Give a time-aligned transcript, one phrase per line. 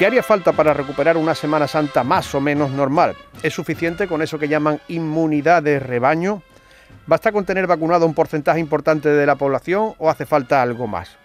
[0.00, 3.14] ¿Qué haría falta para recuperar una Semana Santa más o menos normal?
[3.42, 6.42] ¿Es suficiente con eso que llaman inmunidad de rebaño?
[7.06, 11.18] ¿Basta con tener vacunado un porcentaje importante de la población o hace falta algo más?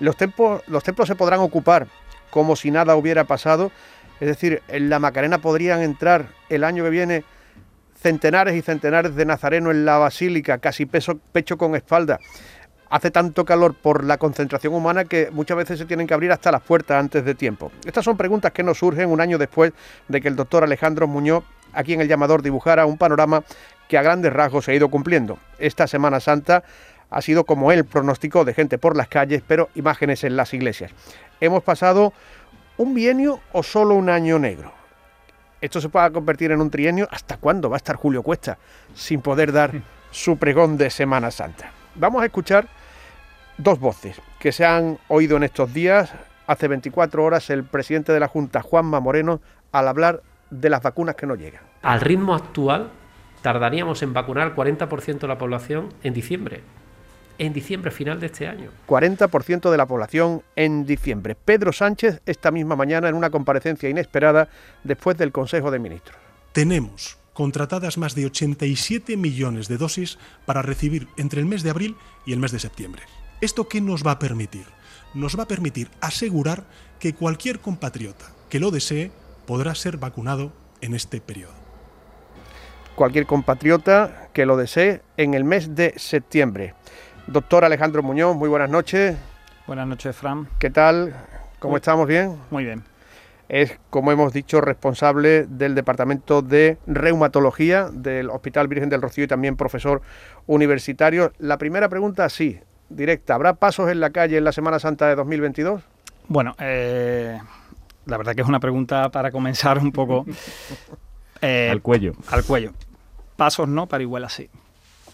[0.00, 1.86] Los templos, los templos se podrán ocupar
[2.28, 3.72] como si nada hubiera pasado.
[4.20, 7.24] Es decir, en la Macarena podrían entrar el año que viene
[7.98, 12.18] centenares y centenares de nazarenos en la basílica, casi peso, pecho con espalda.
[12.90, 16.50] Hace tanto calor por la concentración humana que muchas veces se tienen que abrir hasta
[16.50, 17.70] las puertas antes de tiempo.
[17.84, 19.72] Estas son preguntas que nos surgen un año después
[20.08, 23.44] de que el doctor Alejandro Muñoz, aquí en el llamador, dibujara un panorama
[23.88, 25.38] que a grandes rasgos se ha ido cumpliendo.
[25.60, 26.64] Esta Semana Santa
[27.10, 30.90] ha sido como él pronosticó de gente por las calles, pero imágenes en las iglesias.
[31.40, 32.12] Hemos pasado
[32.76, 34.72] un bienio o solo un año negro.
[35.60, 37.06] Esto se puede convertir en un trienio.
[37.12, 38.58] ¿Hasta cuándo va a estar Julio Cuesta
[38.94, 39.72] sin poder dar
[40.10, 41.79] su pregón de Semana Santa?
[41.94, 42.68] Vamos a escuchar
[43.58, 46.12] dos voces que se han oído en estos días.
[46.46, 49.40] Hace 24 horas el presidente de la Junta, Juanma Moreno,
[49.72, 51.62] al hablar de las vacunas que no llegan.
[51.82, 52.90] Al ritmo actual,
[53.42, 56.62] tardaríamos en vacunar al 40% de la población en diciembre
[57.40, 58.70] en diciembre final de este año.
[58.86, 61.34] 40% de la población en diciembre.
[61.34, 64.48] Pedro Sánchez esta misma mañana en una comparecencia inesperada
[64.84, 66.18] después del Consejo de Ministros.
[66.52, 71.96] Tenemos contratadas más de 87 millones de dosis para recibir entre el mes de abril
[72.26, 73.02] y el mes de septiembre.
[73.40, 74.66] ¿Esto qué nos va a permitir?
[75.14, 76.64] Nos va a permitir asegurar
[76.98, 79.10] que cualquier compatriota que lo desee
[79.46, 81.54] podrá ser vacunado en este periodo.
[82.94, 86.74] Cualquier compatriota que lo desee en el mes de septiembre.
[87.26, 89.16] Doctor Alejandro Muñoz, muy buenas noches.
[89.66, 90.48] Buenas noches, Fran.
[90.58, 91.14] ¿Qué tal?
[91.58, 92.06] ¿Cómo estamos?
[92.06, 92.36] ¿Bien?
[92.50, 92.89] Muy bien.
[93.50, 99.26] Es, como hemos dicho, responsable del Departamento de Reumatología del Hospital Virgen del Rocío y
[99.26, 100.02] también profesor
[100.46, 101.32] universitario.
[101.38, 103.34] La primera pregunta, sí, directa.
[103.34, 105.82] ¿Habrá pasos en la calle en la Semana Santa de 2022?
[106.28, 107.40] Bueno, eh,
[108.06, 110.24] la verdad que es una pregunta para comenzar un poco...
[111.42, 112.12] Eh, al cuello.
[112.30, 112.72] Al cuello.
[113.36, 114.50] Pasos no, para igual así.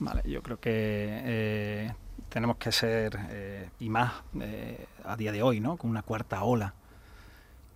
[0.01, 1.93] Vale, yo creo que eh,
[2.29, 5.77] tenemos que ser, eh, y más eh, a día de hoy, ¿no?
[5.77, 6.75] con una cuarta ola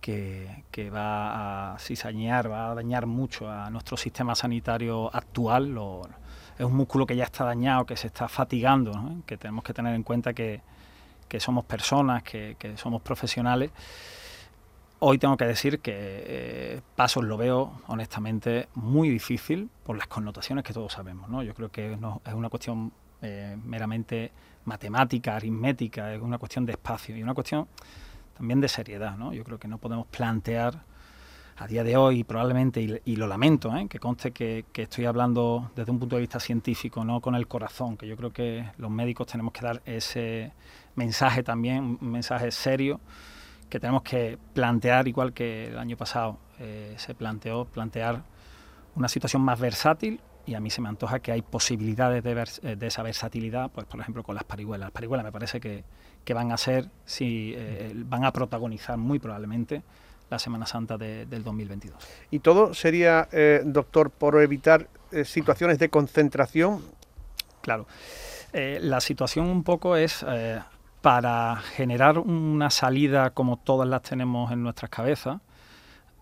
[0.01, 5.77] que, va a cizañear, va a dañar mucho a nuestro sistema sanitario actual.
[6.57, 9.93] es un músculo que ya está dañado, que se está fatigando, que tenemos que tener
[9.95, 10.61] en cuenta que,
[11.39, 13.71] somos personas, que, somos profesionales.
[14.99, 20.63] Hoy tengo que decir que eh, Pasos lo veo honestamente muy difícil por las connotaciones
[20.63, 21.27] que todos sabemos.
[21.29, 21.41] ¿no?
[21.41, 22.91] Yo creo que es una cuestión
[23.65, 24.31] meramente
[24.65, 27.67] matemática, aritmética, es una cuestión de espacio y una cuestión
[28.37, 29.17] también de seriedad.
[29.17, 29.33] ¿no?
[29.33, 30.83] Yo creo que no podemos plantear
[31.57, 33.87] a día de hoy probablemente, y, lo lamento, ¿eh?
[33.87, 37.97] que conste que, estoy hablando desde un punto de vista científico, no con el corazón,
[37.97, 40.53] que yo creo que los médicos tenemos que dar ese
[40.95, 42.99] mensaje también, un mensaje serio,
[43.69, 48.23] que tenemos que plantear, igual que el año pasado eh, se planteó, plantear
[48.95, 50.19] una situación más versátil,
[50.51, 53.87] y a mí se me antoja que hay posibilidades de, eh, de esa versatilidad, pues
[53.87, 54.87] por ejemplo con las parihuelas.
[54.87, 55.85] Las parihuelas me parece que,
[56.25, 59.81] que van a ser, si, eh, van a protagonizar muy probablemente
[60.29, 61.97] la Semana Santa del 2022.
[62.31, 64.87] ¿Y todo sería, eh, doctor, por evitar
[65.25, 66.81] situaciones de concentración?
[67.61, 67.85] Claro.
[68.53, 70.25] la situación un poco es
[71.01, 75.39] para generar una salida como todas las tenemos en nuestras cabezas,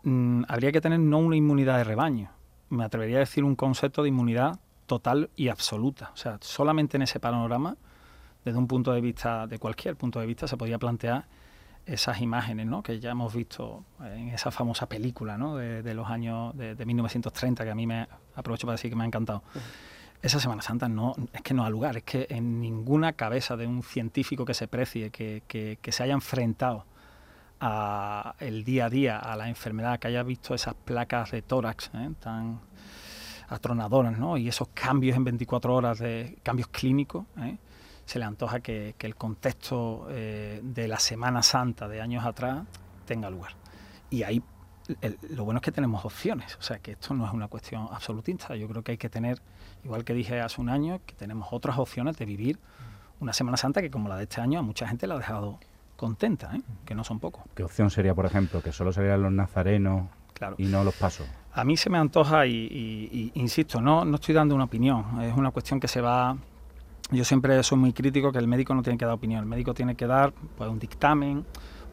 [0.03, 2.29] mm, habría que tener no una inmunidad de rebaño,
[2.69, 6.11] me atrevería a decir un concepto de inmunidad total y absoluta.
[6.13, 7.77] O sea, solamente en ese panorama,
[8.43, 11.25] desde un punto de vista, de cualquier punto de vista, se podía plantear
[11.85, 12.83] esas imágenes ¿no?
[12.83, 15.55] que ya hemos visto en esa famosa película ¿no?
[15.55, 19.07] de, los años de, 1930, que a mí me aprovecho para decir que me ha
[19.07, 19.43] encantado.
[20.21, 23.65] Esa Semana Santa no es que no ha lugar, es que en ninguna cabeza de
[23.65, 26.85] un científico que se precie, que, que se haya enfrentado
[27.59, 31.91] a el día a día, a la enfermedad, que haya visto esas placas de tórax
[31.93, 32.11] ¿eh?
[32.19, 32.59] tan
[33.49, 34.37] atronadoras, ¿no?
[34.37, 37.57] Y esos cambios en 24 horas de cambios clínicos, ¿eh?
[38.05, 42.63] se le antoja que, el contexto eh, de la Semana Santa de años atrás
[43.05, 43.53] tenga lugar.
[44.09, 44.41] Y ahí
[45.29, 48.55] lo bueno es que tenemos opciones, o sea que esto no es una cuestión absolutista.
[48.55, 49.39] Yo creo que hay que tener,
[49.83, 52.59] igual que dije hace un año, que tenemos otras opciones de vivir
[53.19, 55.59] una Semana Santa que como la de este año a mucha gente la ha dejado
[55.99, 56.61] contenta, ¿eh?
[56.85, 57.43] que no son pocos.
[57.53, 60.07] ¿Qué opción sería, por ejemplo, que solo serían los nazarenos
[60.57, 61.27] y no los pasos?
[61.53, 65.51] A mí se me antoja y, insisto, no, no estoy dando una opinión, es una
[65.51, 66.37] cuestión que se va...
[67.11, 69.73] Yo siempre soy muy crítico que el médico no tiene que dar opinión, el médico
[69.73, 71.43] tiene que dar pues, un dictamen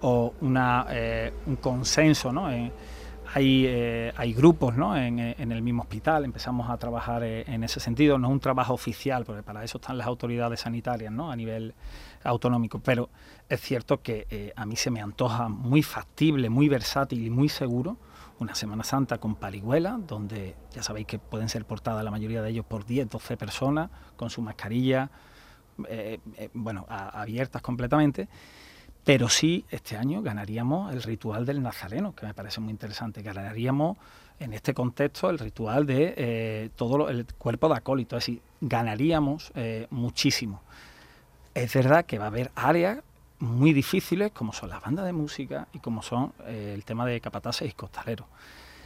[0.03, 2.51] o una, eh, un consenso ¿no?
[2.53, 2.71] Eh,
[3.35, 4.97] hay, eh, hay grupos ¿no?
[4.97, 8.75] en, en, el mismo hospital, empezamos a trabajar en ese sentido, no es un trabajo
[8.75, 11.31] oficial, porque para eso están las autoridades sanitarias ¿no?
[11.31, 11.75] a nivel
[12.25, 13.09] autonómico, pero
[13.49, 17.97] es cierto que a mí se me antoja muy factible, muy versátil y muy seguro
[18.39, 22.51] una Semana Santa con parihuela, donde ya sabéis que pueden ser portadas la mayoría de
[22.51, 25.11] ellos por 10, 12 personas, con su mascarilla,
[25.89, 28.29] eh, eh, bueno, abiertas completamente.
[29.07, 33.23] Pero sí, este año ganaríamos el ritual del Nazareno, que me parece muy interesante.
[33.23, 33.97] Ganaríamos
[34.39, 39.51] en este contexto el ritual de eh, todo el cuerpo de acólito, es decir, ganaríamos
[39.89, 40.61] muchísimo.
[41.55, 42.99] Es verdad que va a haber áreas
[43.39, 47.21] muy difíciles como son las bandas de música y como son eh, el tema de
[47.21, 48.27] capataces y costaleros.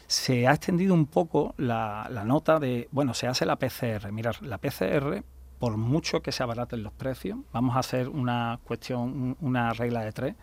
[0.07, 4.11] Se ha extendido un poco la, nota de, bueno, se hace la PCR.
[4.11, 5.23] Mirar, la PCR,
[5.61, 10.11] por mucho que se abaraten los precios, vamos a hacer una cuestión, una regla de
[10.13, 10.35] tres,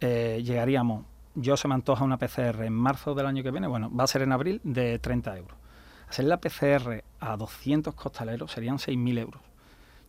[0.00, 1.04] eh, llegaríamos,
[1.34, 4.06] yo se me antoja una PCR en marzo del año que viene, bueno, va a
[4.06, 5.58] ser en abril, de 30 euros.
[6.08, 9.40] Hacer la PCR a 200 costaleros serían 6.000 euros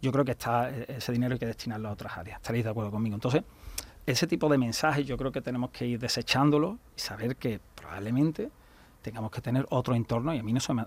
[0.01, 2.37] yo creo que está e-, ese dinero hay que destinarlo a otras áreas.
[2.37, 3.15] ¿Estaréis de acuerdo conmigo?
[3.15, 3.43] Entonces,
[4.05, 8.49] ese tipo de mensajes yo creo que tenemos que ir desechándolo y saber que probablemente
[9.01, 10.85] tengamos que tener otro entorno y a mí no se me...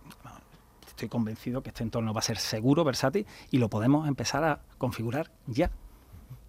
[0.91, 4.61] Estoy convencido que este entorno va a ser seguro, versátil y lo podemos empezar a
[4.79, 5.71] configurar ya.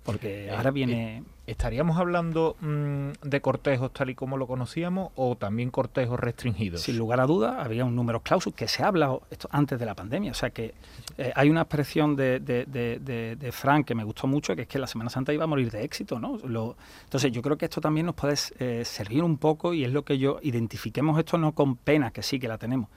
[0.03, 1.17] Porque eh, ahora viene...
[1.17, 6.81] Eh, ¿Estaríamos hablando mm, de cortejos tal y como lo conocíamos o también cortejos restringidos?
[6.81, 9.93] Sin lugar a dudas, había un número clausus que se habla esto antes de la
[9.93, 10.31] pandemia.
[10.31, 10.73] O sea que
[11.17, 14.79] eh, hay una expresión de, de, de, Frank que me gustó mucho, que es que
[14.79, 16.19] la Semana Santa iba a morir de éxito.
[16.19, 16.37] ¿no?
[16.37, 18.37] entonces yo creo que esto también nos puede
[18.85, 22.39] servir un poco y es lo que yo identifiquemos esto no con pena, que sí
[22.39, 22.87] que la tenemos,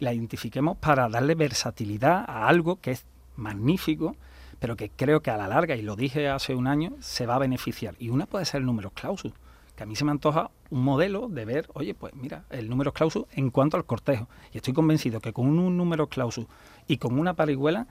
[0.00, 3.06] la identifiquemos para darle versatilidad a algo que es
[3.36, 4.16] magnífico
[4.60, 7.34] pero que creo que a la larga, y lo dije hace un año, se va
[7.34, 7.96] a beneficiar.
[7.98, 9.32] Y una puede ser el número clausus,
[9.74, 12.92] que a mí se me antoja un modelo de ver, oye, pues mira, el número
[12.92, 14.28] clausus en cuanto al cortejo.
[14.52, 16.46] Y estoy convencido que con un número clausus
[16.86, 17.86] y con una parihuela,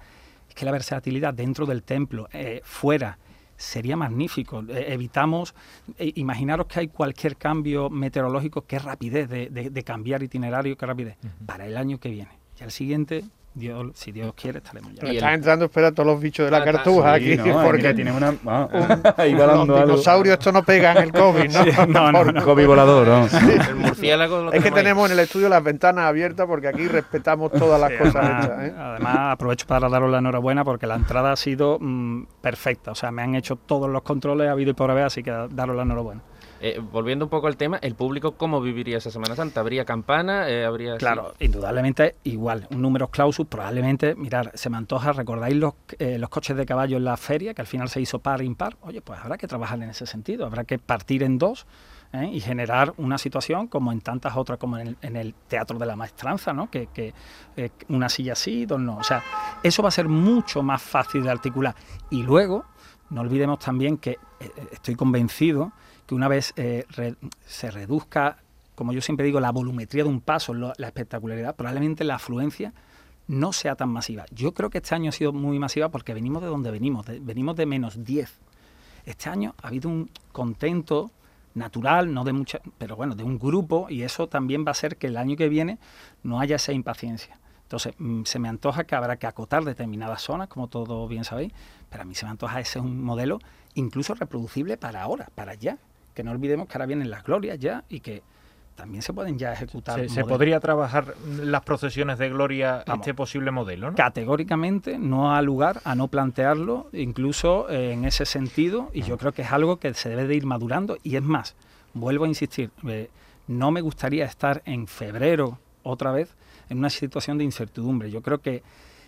[0.47, 3.17] es que la versatilidad dentro del templo, eh, fuera,
[3.59, 4.63] sería magnífico.
[4.69, 5.53] Eh, evitamos,
[5.97, 11.67] eh, imaginaros que hay cualquier cambio meteorológico, qué rapidez de, cambiar itinerario, qué rapidez, para
[11.67, 12.31] el año que viene.
[12.59, 15.11] Y al siguiente Dios, si Dios quiere, estaremos ya.
[15.11, 17.37] Está entrando a esperar a todos los bichos de la cartuja aquí.
[17.63, 18.35] porque tiene una.
[19.17, 21.49] ahí los dinosaurios, esto no pega en el COVID,
[21.87, 22.11] ¿no?
[22.11, 23.25] no, no, COVID volador, ¿no?
[23.25, 24.51] El murciélago.
[24.53, 28.15] es que tenemos en el estudio las ventanas abiertas porque aquí respetamos todas las cosas
[28.15, 28.59] además, hechas.
[28.59, 28.73] ¿eh?
[28.77, 32.91] Además, aprovecho para daros la enhorabuena porque la entrada ha sido mm, perfecta.
[32.91, 35.31] O sea, me han hecho todos los controles, ha habido y por haber, así que
[35.31, 36.21] daros la enhorabuena.
[36.61, 39.61] Eh, volviendo un poco al tema, ¿el público cómo viviría esa Semana Santa?
[39.61, 40.49] ¿Habría campana?
[40.49, 42.67] Eh, ¿habría claro, indudablemente igual.
[42.71, 46.97] Un número clausus, probablemente, mirar, se me antoja, ¿recordáis los, eh, los coches de caballo
[46.97, 48.75] en la feria, que al final se hizo par impar?
[48.81, 51.65] Oye, pues habrá que trabajar en ese sentido, habrá que partir en dos
[52.31, 56.53] y generar una situación como en tantas otras, como en el, Teatro de la Maestranza,
[56.53, 56.67] ¿no?
[56.71, 57.13] Que, que
[57.87, 58.97] una silla así, dos no.
[58.97, 59.21] O sea,
[59.61, 61.75] eso va a ser mucho más fácil de articular.
[62.09, 62.65] Y luego,
[63.11, 64.17] no olvidemos también que
[64.71, 65.71] estoy convencido
[66.09, 66.87] que una vez eh,
[67.45, 68.37] se reduzca,
[68.73, 72.73] como yo siempre digo, la volumetría de un paso, la espectacularidad, probablemente la afluencia
[73.27, 74.25] no sea tan masiva.
[74.31, 77.55] Yo creo que este año ha sido muy masiva porque venimos de donde venimos, venimos
[77.57, 78.39] de menos 10.
[79.05, 81.11] Este año ha habido un contento
[81.53, 84.97] natural, no de mucha, pero bueno, de un grupo y eso también va a hacer
[84.97, 85.77] que el año que viene
[86.23, 87.37] no haya esa impaciencia.
[87.61, 91.53] Entonces, mm, se me antoja que habrá que acotar determinadas zonas, como todos bien sabéis,
[91.91, 93.37] pero a mí se me antoja ese un modelo
[93.75, 95.77] incluso reproducible para ahora, para allá
[96.13, 98.23] que no olvidemos que ahora vienen las glorias ya y que
[98.79, 100.09] también se pueden ya ejecutar.
[100.09, 101.13] Se, podría trabajar
[101.43, 103.97] las procesiones de gloria este posible modelo, ¿no?
[103.97, 109.33] Categóricamente no ha lugar a no plantearlo, incluso eh, en ese sentido, y yo creo
[109.33, 110.97] que es algo que se debe de ir madurando.
[111.03, 111.55] Y es más,
[111.93, 113.09] vuelvo a insistir, eh,
[113.47, 116.33] no me gustaría estar en febrero otra vez
[116.69, 118.09] en una situación de incertidumbre.
[118.09, 118.63] Yo creo que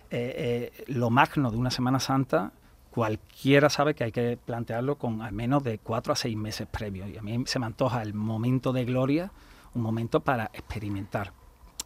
[0.09, 2.51] eh, lo magno de una Semana Santa
[2.91, 7.09] cualquiera sabe que hay que plantearlo con al menos de cuatro a seis meses previos.
[7.09, 9.31] Y a mí se me antoja el momento de gloria,
[9.73, 11.31] un momento para experimentar.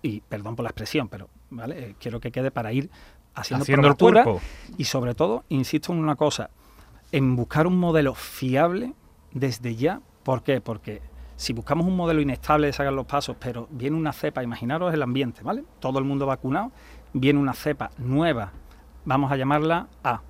[0.02, 1.80] Y perdón por la expresión, pero ¿vale?
[1.80, 2.90] Eh, quiero que quede para ir
[3.36, 4.42] haciendo, haciendo el cuerpo.
[4.78, 6.50] Y sobre todo, insisto en una cosa,
[7.12, 8.94] en buscar un modelo fiable
[9.32, 10.02] desde ya.
[10.24, 10.60] ¿Por qué?
[10.60, 11.02] Porque
[11.36, 15.04] si buscamos un modelo inestable de sacar los pasos, pero viene una cepa, imaginaros el
[15.04, 15.64] ambiente, ¿vale?
[15.80, 16.72] Todo el mundo vacunado,
[17.14, 18.54] viene una cepa nueva,
[19.06, 20.22] vamos a llamarla A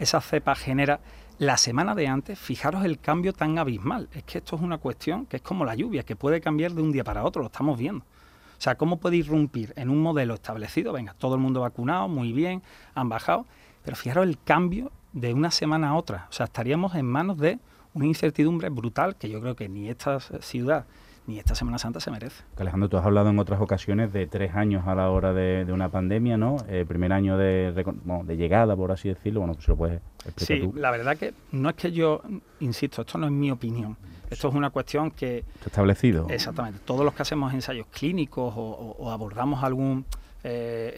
[0.00, 1.00] esa cepa genera
[1.38, 4.08] la semana de antes, fijaros el cambio tan abismal.
[4.12, 6.82] Es que esto es una cuestión que es como la lluvia, que puede cambiar de
[6.82, 8.04] un día para otro, lo estamos viendo.
[8.04, 10.92] O sea, ¿cómo puede irrumpir en un modelo establecido?
[10.92, 12.62] Venga, todo el mundo vacunado, muy bien,
[12.94, 13.46] han bajado,
[13.84, 16.26] pero fijaros el cambio de una semana a otra.
[16.30, 17.58] O sea, estaríamos en manos de
[17.92, 20.86] una incertidumbre brutal que yo creo que ni esta ciudad
[21.26, 22.42] ni esta Semana Santa se merece.
[22.56, 25.88] Alejandro, tú has hablado en otras ocasiones de tres años a la hora de, una
[25.88, 26.56] pandemia, ¿no?
[26.68, 30.56] El primer año de, de, llegada, por así decirlo, bueno, pues se lo puedes explicar
[30.56, 32.22] sí, la verdad que no es que yo,
[32.60, 33.96] insisto, esto no es mi opinión,
[34.28, 35.44] esto es una cuestión que...
[35.64, 36.26] establecido.
[36.28, 40.04] Exactamente, todos los que hacemos ensayos clínicos o, abordamos algún
[40.42, 40.92] eh,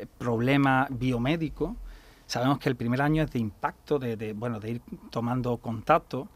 [0.00, 1.76] eh, problema biomédico,
[2.26, 6.28] sabemos que el primer año es de impacto, de, de, bueno, de ir tomando contacto,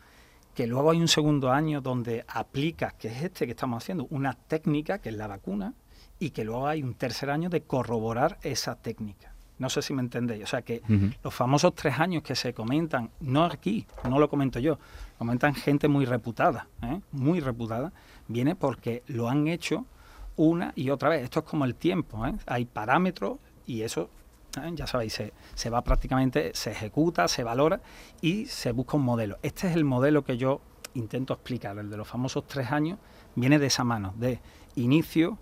[0.58, 4.34] que luego hay un segundo año donde aplicas, que es este que estamos haciendo, una
[4.34, 5.72] técnica, que es la vacuna,
[6.18, 9.32] y que luego hay un tercer año de corroborar esa técnica.
[9.60, 10.42] No sé si me entendéis.
[10.42, 10.82] O sea que
[11.22, 14.80] los famosos tres años que se comentan, no aquí, no lo comento yo,
[15.12, 17.02] lo comentan gente muy reputada, ¿eh?
[17.12, 17.92] muy reputada,
[18.26, 19.86] viene porque lo han hecho
[20.34, 21.22] una y otra vez.
[21.22, 22.26] Esto es como el tiempo.
[22.26, 22.34] ¿eh?
[22.46, 24.10] Hay parámetros y eso
[24.56, 24.70] ¿eh?
[24.74, 27.80] ya sabéis, se, se, va prácticamente, se ejecuta, se valora
[28.20, 29.38] y se busca un modelo.
[29.42, 30.60] Este es el modelo que yo
[30.94, 32.98] intento explicar, el de los famosos tres años,
[33.34, 34.40] viene de esa mano, de
[34.74, 35.38] inicio,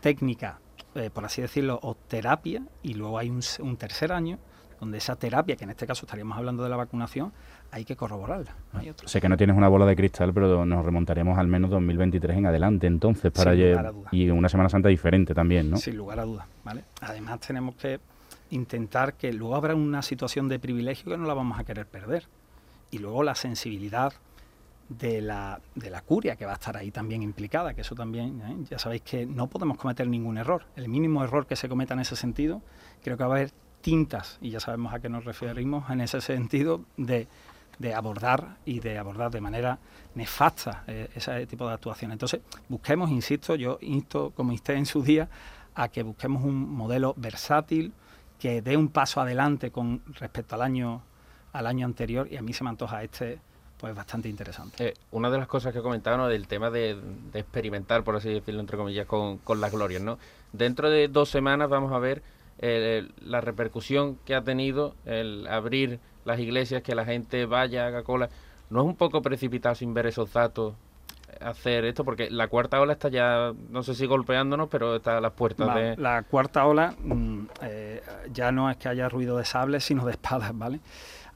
[0.00, 0.60] técnica,
[0.94, 4.38] eh, por así decirlo, o terapia, y luego hay un, tercer año
[4.80, 7.32] donde esa terapia, que en este caso estaríamos hablando de la vacunación,
[7.72, 8.54] hay que corroborarla.
[9.06, 12.46] Sé que no tienes una bola de cristal, pero nos remontaremos al menos 2023 en
[12.46, 13.92] adelante, entonces, para ayer.
[14.12, 15.78] Y una Semana Santa diferente también, ¿no?
[15.78, 16.84] Sin lugar a dudas, ¿vale?
[17.00, 17.98] Además tenemos que
[18.50, 22.26] intentar que luego habrá una situación de privilegio que no la vamos a querer perder.
[22.90, 24.12] Y luego la sensibilidad
[24.88, 28.40] de la, de la curia que va a estar ahí también implicada, que eso también,
[28.40, 28.66] ¿eh?
[28.70, 30.64] ya sabéis que no podemos cometer ningún error.
[30.76, 32.62] El mínimo error que se cometa en ese sentido,
[33.02, 33.52] creo que va a haber
[33.82, 37.28] tintas, y ya sabemos a qué nos referimos en ese sentido, de,
[37.78, 39.78] de abordar y de abordar de manera
[40.14, 42.12] nefasta eh, ese tipo de actuación.
[42.12, 45.28] Entonces, busquemos, insisto, yo insto, como insté en su día,
[45.74, 47.92] a que busquemos un modelo versátil,
[48.38, 51.02] que dé un paso adelante con respecto al año
[51.52, 53.40] al año anterior y a mí se me antoja este
[53.78, 54.88] pues bastante interesante.
[54.88, 56.98] Eh, una de las cosas que comentaban del tema de,
[57.32, 60.18] experimentar, por así decirlo, entre comillas, con, con las glorias, ¿no?
[60.52, 62.22] Dentro de dos semanas vamos a ver
[62.58, 68.02] eh, la repercusión que ha tenido el abrir las iglesias, que la gente vaya, haga
[68.02, 68.28] cola.
[68.68, 70.74] ¿No es un poco precipitado sin ver esos datos
[71.40, 72.04] hacer esto?
[72.04, 75.74] Porque la cuarta ola está ya, no sé si golpeándonos, pero está a las puertas
[75.74, 75.96] de...
[75.96, 80.12] La cuarta ola mm, eh, ya no es que haya ruido de sables, sino de
[80.12, 80.80] espadas, ¿vale?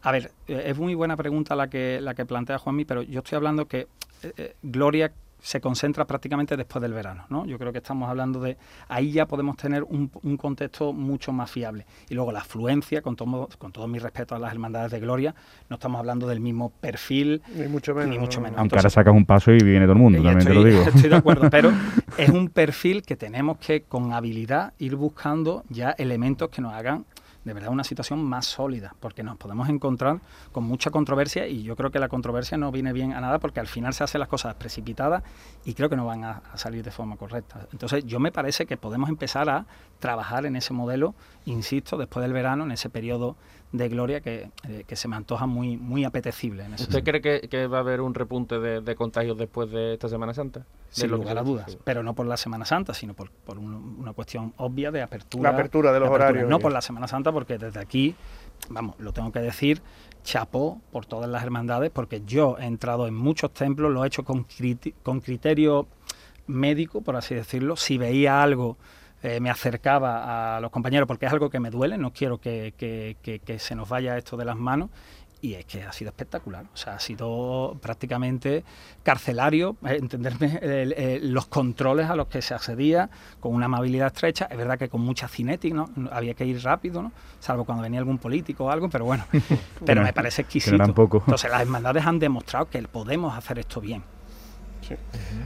[0.02, 3.20] A ver, eh, es muy buena pregunta la que, la que plantea Juanmi, pero yo
[3.20, 3.86] estoy hablando que
[4.22, 7.24] eh, Gloria se concentra prácticamente después del verano.
[7.28, 7.44] ¿no?
[7.44, 8.56] Yo creo que estamos hablando de...
[8.88, 11.84] Ahí ya podemos tener un, contexto mucho más fiable.
[12.08, 15.34] Y luego la afluencia, con todo, con todo mi respeto a las hermandades de Gloria,
[15.68, 17.42] no estamos hablando del mismo perfil.
[17.54, 18.10] Ni mucho menos.
[18.10, 18.58] Ni mucho menos.
[18.58, 20.82] Aunque ahora sacas un paso y viene todo el mundo, también te lo digo.
[20.86, 21.72] Estoy de acuerdo, pero
[22.16, 27.04] es un perfil que tenemos que con habilidad ir buscando ya elementos que nos hagan
[27.44, 30.20] de verdad una situación más sólida, porque nos podemos encontrar
[30.52, 33.60] con mucha controversia y yo creo que la controversia no viene bien a nada porque
[33.60, 35.22] al final se hacen las cosas precipitadas
[35.64, 37.66] y creo que no van a, salir de forma correcta.
[37.72, 39.66] Entonces yo me parece que podemos empezar a
[39.98, 43.36] trabajar en ese modelo, insisto, después del verano, en ese periodo
[43.72, 46.66] de gloria que, eh, que se me antoja muy, muy apetecible.
[46.78, 50.66] ¿Usted cree que, va a haber un repunte de, contagios después de esta Semana Santa?
[50.90, 54.52] Sin lugar a dudas, pero no por la Semana Santa, sino por, por una cuestión
[54.58, 55.50] obvia de apertura.
[55.50, 56.48] La apertura de los horarios.
[56.48, 58.14] No por la Semana Santa, porque desde aquí,
[58.68, 59.80] vamos, lo tengo que decir,
[60.22, 64.22] chapó por todas las hermandades, porque yo he entrado en muchos templos, lo he hecho
[64.22, 64.46] con,
[65.02, 65.88] con criterio
[66.46, 68.76] médico, por así decirlo, si veía algo
[69.22, 72.74] eh, me acercaba a los compañeros porque es algo que me duele, no quiero que,
[73.58, 74.90] se nos vaya esto de las manos
[75.40, 76.66] y es que ha sido espectacular.
[76.72, 78.62] O sea, ha sido prácticamente
[79.02, 83.10] carcelario, eh, entenderme, los controles a los que se accedía
[83.40, 84.46] con una amabilidad estrecha.
[84.50, 85.90] Es verdad que con mucha cinética, ¿no?
[86.12, 87.12] Había que ir rápido, ¿no?
[87.40, 89.24] Salvo cuando venía algún político o algo, pero bueno,
[89.84, 90.82] pero me parece exquisito.
[90.82, 94.04] Entonces, las hermandades han demostrado que podemos hacer esto bien.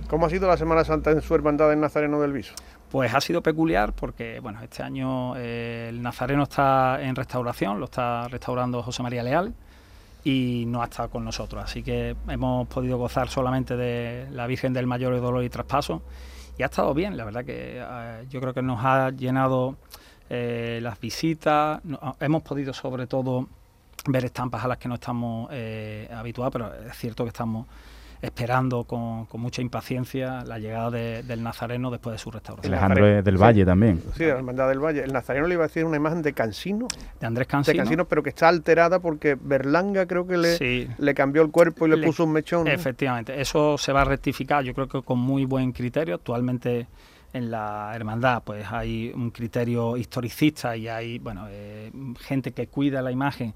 [0.08, 2.54] ¿Cómo ha sido la Semana Santa en su hermandad en Nazareno del Viso?
[2.96, 7.84] Pues ha sido peculiar porque, bueno, este año eh, el Nazareno está en restauración, lo
[7.84, 9.52] está restaurando José María Leal
[10.24, 11.62] y no ha estado con nosotros.
[11.62, 16.00] Así que hemos podido gozar solamente de la Virgen del Mayor Dolor y Traspaso
[16.56, 19.76] y ha estado bien, la verdad que eh, yo creo que nos ha llenado
[20.30, 21.82] eh, las visitas,
[22.18, 23.46] hemos podido sobre todo
[24.06, 25.50] ver estampas a las que no estamos
[26.10, 27.66] habituados, pero es cierto que estamos
[28.22, 32.72] esperando con, mucha impaciencia la llegada del Nazareno después de su restauración.
[32.72, 34.02] Alejandro del Valle también.
[34.14, 35.04] Sí, de la Hermandad del Valle.
[35.04, 36.88] El Nazareno le iba a decir una imagen de Cansino.
[37.20, 37.72] De Andrés Cansino.
[37.72, 41.86] De Cansino, pero que está alterada porque Berlanga creo que le, le cambió el cuerpo
[41.86, 42.66] y le, puso un mechón.
[42.66, 46.14] Efectivamente, eso se va a rectificar yo creo que con muy buen criterio.
[46.16, 46.86] Actualmente
[47.32, 53.02] en la hermandad pues hay un criterio historicista y hay bueno eh, gente que cuida
[53.02, 53.52] la imagen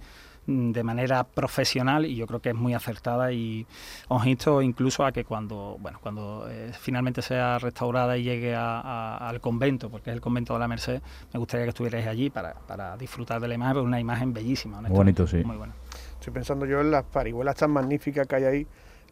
[0.50, 3.66] de manera profesional y yo creo que es muy acertada y
[4.08, 9.40] os insto incluso a que cuando bueno cuando eh, finalmente sea restaurada y llegue al
[9.40, 11.00] convento porque es el convento de la Merced
[11.32, 14.90] me gustaría que estuvierais allí para, para disfrutar de la imagen una imagen bellísima muy
[14.90, 15.42] bonito sí.
[15.44, 15.72] Muy bueno
[16.14, 18.66] estoy pensando yo en las parihuelas tan magníficas que hay ahí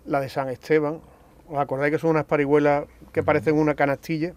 [0.09, 1.01] la de San Esteban.
[1.49, 4.35] Os acordáis que son unas parihuelas que parecen una canastilla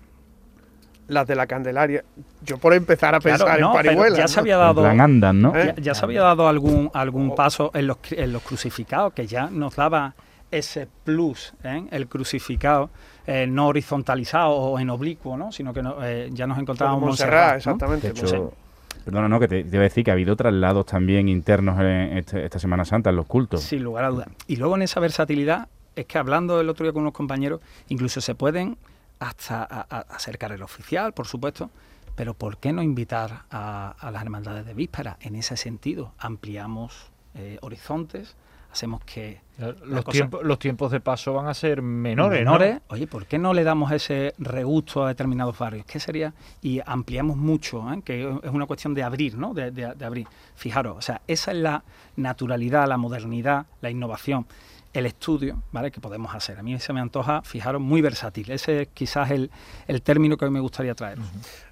[1.07, 2.03] las de la Candelaria.
[2.43, 4.17] Yo por empezar a pensar en parihuelas.
[4.17, 5.55] Ya se había dado, andan, ¿no?
[5.55, 5.75] ¿Eh?
[5.77, 9.75] ya, se había dado algún, algún paso en los, en los crucificados que ya nos
[9.75, 10.15] daba
[10.49, 11.83] ese plus, ¿eh?
[11.91, 12.89] el crucificado,
[13.25, 15.51] eh, no horizontalizado o en oblicuo, ¿no?
[15.51, 17.57] sino que ya nos encontrábamos en Montserrat.
[17.57, 18.13] exactamente.
[19.05, 22.43] perdona, no, que te, te, a decir que ha habido traslados también internos en este,
[22.43, 23.61] esta Semana Santa en los cultos.
[23.61, 24.27] Sin lugar a dudas.
[24.47, 28.19] Y luego en esa versatilidad, es que hablando el otro día con unos compañeros, incluso
[28.19, 28.77] se pueden
[29.21, 31.69] hasta acercar el oficial, por supuesto,
[32.15, 35.17] pero ¿por qué no invitar a, las hermandades de víspera?
[35.21, 38.35] En ese sentido, ampliamos eh, horizontes,
[38.71, 39.41] hacemos que...
[39.85, 42.81] Los, tiempos, los tiempos de paso van a ser menores, menores.
[42.87, 45.85] Oye, ¿por qué no le damos ese regusto a determinados barrios?
[45.85, 46.33] ¿Qué sería?
[46.63, 48.01] Y ampliamos mucho, ¿eh?
[48.03, 49.53] que es una cuestión de abrir, ¿no?
[49.53, 50.27] De, de abrir.
[50.55, 51.83] Fijaros, o sea, esa es la
[52.15, 54.47] naturalidad, la modernidad, la innovación
[54.93, 55.91] el estudio ¿vale?
[55.91, 56.59] que podemos hacer.
[56.59, 58.51] A mí se me antoja, fijaros, muy versátil.
[58.51, 59.49] Ese es quizás el,
[59.87, 61.17] el término que hoy me gustaría traer.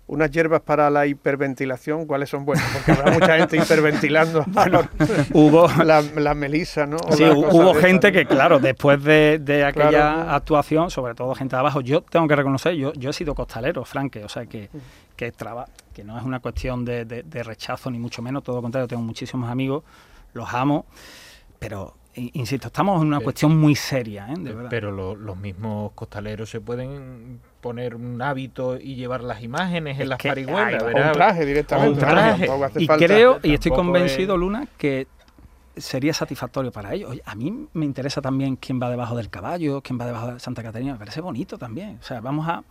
[0.08, 2.66] Unas hierbas para la hiperventilación, ¿cuáles son buenas?
[2.74, 4.44] Porque habrá mucha gente hiperventilando.
[4.48, 4.82] bueno,
[5.34, 6.98] hubo la, la melisa, ¿no?
[7.12, 12.02] sí, hubo gente que, claro, después de, aquella actuación, sobre todo gente de abajo, yo
[12.02, 14.70] tengo que reconocer, yo, yo he sido costalero, Franque, o sea que,
[15.16, 18.62] que, traba, que no es una cuestión de, de rechazo, ni mucho menos, todo lo
[18.62, 19.84] contrario, tengo muchísimos amigos,
[20.34, 20.86] los amo,
[21.60, 24.36] pero insisto, estamos en una cuestión muy seria, ¿eh?
[24.38, 24.70] de verdad.
[24.70, 30.20] Pero los mismos costaleros se pueden poner un hábito y llevar las imágenes en las
[30.20, 30.84] parihuelas.
[30.84, 32.06] un traje directamente.
[32.78, 35.08] y creo, y estoy convencido, Luna, que
[35.78, 37.16] sería satisfactorio para ellos.
[37.24, 40.62] a mí me interesa también quién va debajo del caballo, quién va debajo de Santa
[40.64, 42.00] Catarina, me parece bonito también.
[42.02, 42.64] O sea, vamos a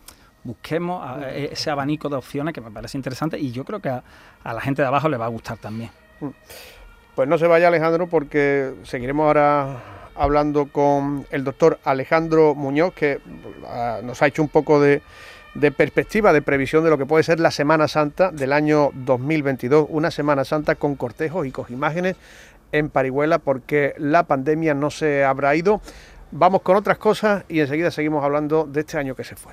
[0.45, 1.05] busquemos
[1.35, 4.03] ese abanico de opciones que me parece interesante y yo creo que a,
[4.45, 5.91] a la gente de abajo le va a gustar también.
[6.21, 6.29] Mm.
[7.19, 9.83] Pues no se vaya Alejandro porque seguiremos ahora
[10.15, 13.19] hablando con el doctor Alejandro Muñoz, que
[13.67, 15.03] ah, nos ha hecho un poco de,
[15.77, 20.13] perspectiva, de previsión de lo que puede ser la Semana Santa del año 2022, una
[20.13, 22.15] Semana Santa con cortejos y con imágenes
[22.71, 25.81] en Parihuela porque la pandemia no se habrá ido.
[26.31, 29.47] Vamos con otras cosas y enseguida seguimos hablando de este año que se fue.